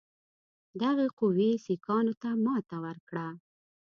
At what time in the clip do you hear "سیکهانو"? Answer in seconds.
1.65-2.13